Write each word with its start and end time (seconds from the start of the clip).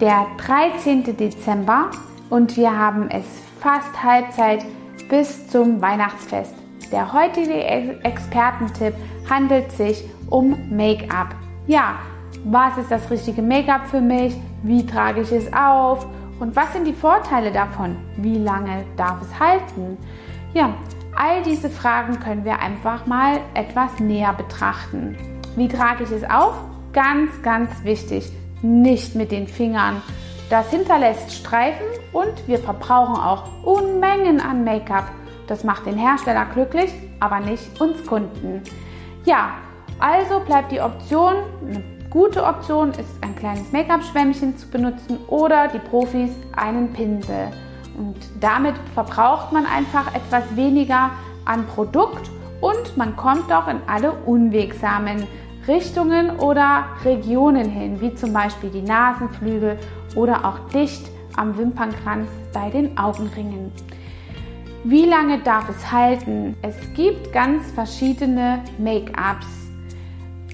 der 0.00 0.26
13. 0.38 1.16
Dezember 1.16 1.90
und 2.30 2.56
wir 2.56 2.76
haben 2.76 3.10
es 3.10 3.24
fast 3.60 4.02
Halbzeit 4.02 4.64
bis 5.10 5.48
zum 5.48 5.82
Weihnachtsfest. 5.82 6.54
Der 6.90 7.12
heutige 7.12 7.62
Expertentipp 8.02 8.94
handelt 9.28 9.70
sich 9.72 10.02
um 10.30 10.56
Make-up. 10.70 11.34
Ja, 11.66 11.96
was 12.44 12.78
ist 12.78 12.90
das 12.90 13.10
richtige 13.10 13.42
Make-up 13.42 13.86
für 13.88 14.00
mich? 14.00 14.34
Wie 14.62 14.86
trage 14.86 15.20
ich 15.20 15.32
es 15.32 15.52
auf? 15.52 16.06
Und 16.40 16.56
was 16.56 16.72
sind 16.72 16.86
die 16.86 16.94
Vorteile 16.94 17.52
davon? 17.52 17.96
Wie 18.16 18.38
lange 18.38 18.84
darf 18.96 19.20
es 19.20 19.38
halten? 19.38 19.98
Ja, 20.54 20.72
all 21.14 21.42
diese 21.42 21.68
Fragen 21.68 22.18
können 22.18 22.46
wir 22.46 22.58
einfach 22.58 23.04
mal 23.06 23.40
etwas 23.52 24.00
näher 24.00 24.32
betrachten. 24.32 25.16
Wie 25.56 25.68
trage 25.68 26.04
ich 26.04 26.10
es 26.10 26.24
auf? 26.24 26.54
Ganz, 26.92 27.42
ganz 27.42 27.70
wichtig, 27.84 28.32
nicht 28.62 29.14
mit 29.14 29.32
den 29.32 29.46
Fingern. 29.46 30.02
Das 30.50 30.70
hinterlässt 30.70 31.32
Streifen 31.32 31.86
und 32.12 32.48
wir 32.48 32.58
verbrauchen 32.58 33.14
auch 33.14 33.44
Unmengen 33.62 34.40
an 34.40 34.64
Make-up. 34.64 35.10
Das 35.46 35.64
macht 35.64 35.86
den 35.86 35.96
Hersteller 35.96 36.46
glücklich, 36.46 36.92
aber 37.20 37.40
nicht 37.40 37.80
uns 37.80 38.04
Kunden. 38.06 38.62
Ja, 39.24 39.54
also 39.98 40.40
bleibt 40.40 40.72
die 40.72 40.80
Option, 40.80 41.34
eine 41.68 41.82
gute 42.10 42.42
Option 42.44 42.90
ist 42.90 43.22
ein 43.22 43.36
kleines 43.36 43.70
Make-up-Schwämmchen 43.70 44.56
zu 44.56 44.68
benutzen 44.68 45.18
oder 45.28 45.68
die 45.68 45.78
Profis 45.78 46.30
einen 46.56 46.92
Pinsel. 46.92 47.48
Und 47.96 48.16
damit 48.40 48.74
verbraucht 48.94 49.52
man 49.52 49.66
einfach 49.66 50.14
etwas 50.14 50.44
weniger 50.56 51.10
an 51.44 51.66
Produkt 51.66 52.30
und 52.60 52.96
man 52.96 53.16
kommt 53.16 53.52
auch 53.52 53.68
in 53.68 53.80
alle 53.86 54.12
unwegsamen 54.12 55.26
Richtungen 55.70 56.30
oder 56.40 56.86
Regionen 57.04 57.70
hin, 57.70 58.00
wie 58.00 58.12
zum 58.12 58.32
Beispiel 58.32 58.70
die 58.70 58.82
Nasenflügel 58.82 59.78
oder 60.16 60.44
auch 60.44 60.58
dicht 60.74 61.08
am 61.36 61.56
Wimpernkranz 61.56 62.28
bei 62.52 62.70
den 62.70 62.98
Augenringen. 62.98 63.70
Wie 64.82 65.04
lange 65.04 65.38
darf 65.38 65.68
es 65.68 65.92
halten? 65.92 66.56
Es 66.62 66.74
gibt 66.94 67.32
ganz 67.32 67.70
verschiedene 67.70 68.64
Make-ups. 68.78 69.46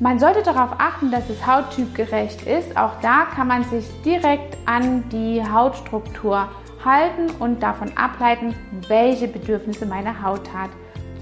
Man 0.00 0.18
sollte 0.18 0.42
darauf 0.42 0.70
achten, 0.78 1.12
dass 1.12 1.30
es 1.30 1.46
hauttypgerecht 1.46 2.42
ist. 2.48 2.76
Auch 2.76 2.98
da 3.00 3.26
kann 3.36 3.46
man 3.46 3.62
sich 3.62 3.84
direkt 4.04 4.56
an 4.66 5.08
die 5.10 5.40
Hautstruktur 5.48 6.48
halten 6.84 7.30
und 7.38 7.62
davon 7.62 7.96
ableiten, 7.96 8.52
welche 8.88 9.28
Bedürfnisse 9.28 9.86
meine 9.86 10.24
Haut 10.24 10.52
hat. 10.52 10.70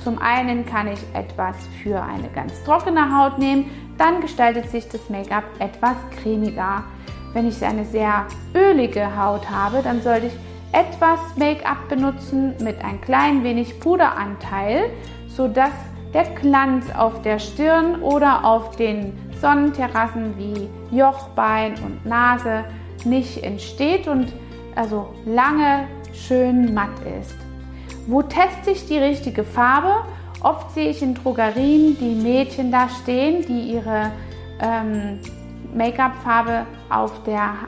Zum 0.05 0.19
einen 0.19 0.67
kann 0.67 0.89
ich 0.89 0.99
etwas 1.15 1.57
für 1.83 2.03
eine 2.03 2.29
ganz 2.35 2.63
trockene 2.65 3.17
Haut 3.17 3.39
nehmen, 3.39 3.71
dann 3.99 4.21
gestaltet 4.21 4.69
sich 4.69 4.89
das 4.89 5.09
Make-up 5.09 5.45
etwas 5.61 5.97
cremiger. 6.21 6.85
Wenn 7.33 7.47
ich 7.47 7.65
eine 7.65 7.85
sehr 7.85 8.27
ölige 8.55 9.17
Haut 9.17 9.49
habe, 9.49 9.81
dann 9.83 10.03
sollte 10.03 10.27
ich 10.27 10.33
etwas 10.73 11.21
Make-up 11.37 11.89
benutzen 11.89 12.55
mit 12.61 12.83
ein 12.85 13.01
klein 13.01 13.45
wenig 13.45 13.79
Puderanteil, 13.79 14.91
sodass 15.29 15.73
der 16.13 16.25
Glanz 16.25 16.91
auf 16.95 17.23
der 17.23 17.39
Stirn 17.39 18.03
oder 18.03 18.45
auf 18.45 18.77
den 18.77 19.13
Sonnenterrassen 19.41 20.35
wie 20.37 20.69
Jochbein 20.97 21.75
und 21.85 22.05
Nase 22.05 22.65
nicht 23.05 23.43
entsteht 23.43 24.09
und 24.09 24.33
also 24.75 25.15
lange 25.25 25.87
schön 26.13 26.75
matt 26.75 26.91
ist. 27.21 27.52
Wo 28.07 28.23
teste 28.23 28.71
ich 28.71 28.87
die 28.87 28.99
richtige 28.99 29.45
Farbe? 29.45 30.05
Oft 30.43 30.75
sehe 30.75 30.91
ich 30.91 31.03
in 31.03 31.15
Drogerien 31.15 31.97
die 31.99 32.15
Mädchen 32.15 32.73
da 32.73 32.89
stehen, 32.89 33.47
die 33.47 33.75
ihre 33.75 34.11
ähm, 34.61 35.21
Make-up-Farbe 35.75 36.67
auf, 36.91 37.13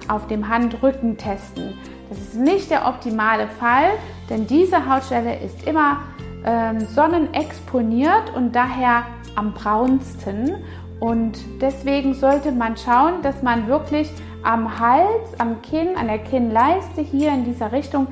auf 0.09 0.27
dem 0.27 0.49
Handrücken 0.49 1.17
testen. 1.17 1.75
Das 2.09 2.19
ist 2.19 2.35
nicht 2.35 2.71
der 2.71 2.87
optimale 2.87 3.47
Fall, 3.47 3.91
denn 4.29 4.47
diese 4.47 4.89
Hautstelle 4.89 5.39
ist 5.39 5.67
immer 5.67 6.01
ähm, 6.45 6.81
sonnenexponiert 6.81 8.35
und 8.35 8.53
daher 8.53 9.05
am 9.37 9.55
braunsten. 9.55 10.57
Und 11.01 11.39
deswegen 11.61 12.15
sollte 12.15 12.53
man 12.53 12.77
schauen, 12.77 13.23
dass 13.23 13.43
man 13.43 13.69
wirklich 13.69 14.11
am 14.43 14.79
Hals, 14.79 15.39
am 15.39 15.63
Kinn, 15.63 15.97
an 15.97 16.09
der 16.09 16.19
Kinnleiste 16.19 17.01
hier 17.01 17.31
in 17.31 17.45
dieser 17.45 17.73
Richtung 17.73 18.09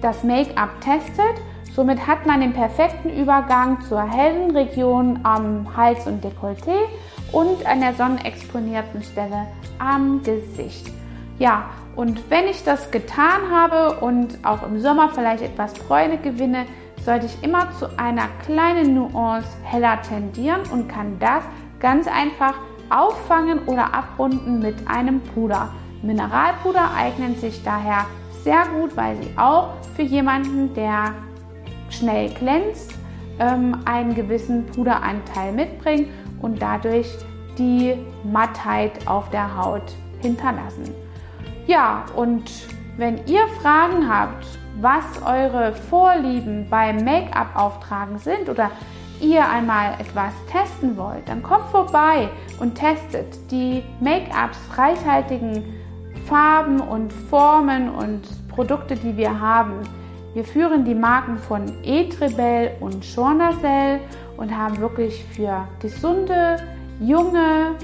das 0.00 0.24
Make-up 0.24 0.80
testet. 0.80 1.42
Somit 1.74 2.06
hat 2.06 2.24
man 2.24 2.40
den 2.40 2.52
perfekten 2.52 3.10
Übergang 3.10 3.80
zur 3.80 4.00
hellen 4.00 4.52
Region 4.52 5.18
am 5.24 5.76
Hals 5.76 6.06
und 6.06 6.24
Dekolleté 6.24 6.76
und 7.32 7.66
an 7.66 7.80
der 7.80 7.94
sonnenexponierten 7.94 9.02
Stelle 9.02 9.48
am 9.80 10.22
Gesicht. 10.22 10.86
Ja, 11.40 11.64
und 11.96 12.30
wenn 12.30 12.46
ich 12.46 12.62
das 12.62 12.92
getan 12.92 13.50
habe 13.50 13.98
und 14.00 14.38
auch 14.44 14.62
im 14.62 14.78
Sommer 14.78 15.08
vielleicht 15.08 15.42
etwas 15.42 15.74
Bräune 15.74 16.18
gewinne, 16.18 16.64
sollte 17.04 17.26
ich 17.26 17.42
immer 17.42 17.66
zu 17.72 17.86
einer 17.98 18.28
kleinen 18.44 18.94
Nuance 18.94 19.48
heller 19.64 20.00
tendieren 20.02 20.60
und 20.72 20.88
kann 20.88 21.18
das 21.18 21.42
ganz 21.80 22.06
einfach 22.06 22.54
auffangen 22.88 23.66
oder 23.66 23.92
abrunden 23.92 24.60
mit 24.60 24.76
einem 24.86 25.20
Puder. 25.20 25.70
Mineralpuder 26.02 26.92
eignen 26.96 27.34
sich 27.34 27.64
daher 27.64 28.06
sehr 28.44 28.64
gut, 28.66 28.96
weil 28.96 29.16
sie 29.20 29.36
auch 29.36 29.70
für 29.96 30.02
jemanden, 30.02 30.72
der 30.74 31.14
schnell 31.96 32.30
glänzt, 32.30 32.94
ähm, 33.38 33.78
einen 33.84 34.14
gewissen 34.14 34.66
Puderanteil 34.66 35.52
mitbringen 35.52 36.08
und 36.40 36.60
dadurch 36.60 37.08
die 37.58 37.94
Mattheit 38.24 39.06
auf 39.06 39.30
der 39.30 39.56
Haut 39.56 39.92
hinterlassen. 40.20 40.94
Ja, 41.66 42.04
und 42.14 42.50
wenn 42.96 43.26
ihr 43.26 43.46
Fragen 43.60 44.08
habt, 44.08 44.46
was 44.80 45.04
eure 45.24 45.72
Vorlieben 45.72 46.66
beim 46.68 47.04
Make-up-Auftragen 47.04 48.18
sind 48.18 48.48
oder 48.48 48.70
ihr 49.20 49.48
einmal 49.48 49.94
etwas 50.00 50.32
testen 50.50 50.96
wollt, 50.96 51.28
dann 51.28 51.42
kommt 51.42 51.66
vorbei 51.70 52.28
und 52.58 52.74
testet 52.74 53.50
die 53.50 53.82
Make-ups 54.00 54.58
reichhaltigen 54.76 55.62
Farben 56.26 56.80
und 56.80 57.12
Formen 57.12 57.88
und 57.90 58.22
Produkte, 58.48 58.96
die 58.96 59.16
wir 59.16 59.40
haben. 59.40 59.74
Wir 60.34 60.44
führen 60.44 60.84
die 60.84 60.96
Marken 60.96 61.38
von 61.38 61.62
Etrebel 61.84 62.72
und 62.80 63.04
Schornacell 63.04 64.00
und 64.36 64.50
haben 64.56 64.80
wirklich 64.80 65.24
für 65.32 65.68
gesunde, 65.80 66.56
junge, 66.98 67.76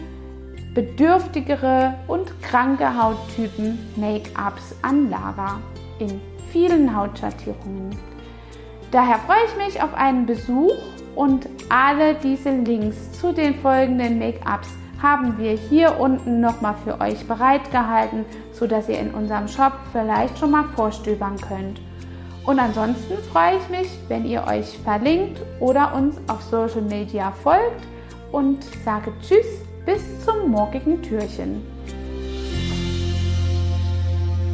bedürftigere 0.74 1.94
und 2.08 2.42
kranke 2.42 3.00
Hauttypen 3.00 3.78
Make-ups 3.94 4.74
an 4.82 5.08
Lager 5.10 5.60
in 6.00 6.20
vielen 6.50 6.94
Hautschattierungen. 6.94 7.96
Daher 8.90 9.20
freue 9.20 9.44
ich 9.46 9.56
mich 9.56 9.80
auf 9.80 9.94
einen 9.94 10.26
Besuch 10.26 10.74
und 11.14 11.48
alle 11.68 12.14
diese 12.14 12.50
Links 12.50 13.12
zu 13.12 13.32
den 13.32 13.54
folgenden 13.60 14.18
Make-ups 14.18 14.70
haben 15.00 15.38
wir 15.38 15.52
hier 15.52 16.00
unten 16.00 16.40
nochmal 16.40 16.74
für 16.82 17.00
euch 17.00 17.24
bereitgehalten, 17.28 18.24
sodass 18.50 18.88
ihr 18.88 18.98
in 18.98 19.14
unserem 19.14 19.46
Shop 19.46 19.72
vielleicht 19.92 20.36
schon 20.36 20.50
mal 20.50 20.64
vorstöbern 20.74 21.36
könnt. 21.36 21.80
Und 22.46 22.58
ansonsten 22.58 23.18
freue 23.32 23.58
ich 23.58 23.68
mich, 23.68 23.88
wenn 24.08 24.26
ihr 24.26 24.44
euch 24.46 24.78
verlinkt 24.84 25.40
oder 25.60 25.94
uns 25.94 26.16
auf 26.26 26.42
Social 26.42 26.82
Media 26.82 27.32
folgt 27.32 27.86
und 28.32 28.64
sage 28.84 29.12
Tschüss 29.22 29.46
bis 29.84 30.02
zum 30.24 30.50
morgigen 30.50 31.02
Türchen. 31.02 31.62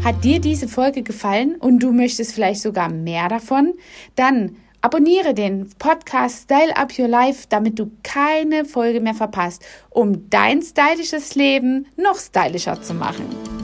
Hat 0.05 0.23
dir 0.23 0.41
diese 0.41 0.69
Folge 0.69 1.03
gefallen 1.03 1.57
und 1.57 1.81
du 1.81 1.93
möchtest 1.93 2.33
vielleicht 2.33 2.63
sogar 2.63 2.89
mehr 2.89 3.29
davon? 3.29 3.75
Dann 4.15 4.57
abonniere 4.81 5.35
den 5.35 5.69
Podcast 5.81 6.45
Style 6.45 6.77
Up 6.77 6.97
Your 6.97 7.09
Life, 7.09 7.47
damit 7.49 7.79
du 7.79 7.91
keine 8.05 8.65
Folge 8.65 9.01
mehr 9.01 9.15
verpasst, 9.15 9.65
um 9.91 10.31
dein 10.31 10.63
stylisches 10.63 11.35
Leben 11.35 11.87
noch 11.97 12.19
stylischer 12.19 12.81
zu 12.81 12.95
machen. 12.95 13.56